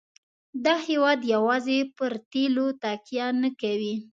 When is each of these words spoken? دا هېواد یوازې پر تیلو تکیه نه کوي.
دا 0.65 0.75
هېواد 0.87 1.19
یوازې 1.33 1.79
پر 1.97 2.11
تیلو 2.31 2.67
تکیه 2.81 3.27
نه 3.41 3.49
کوي. 3.61 3.95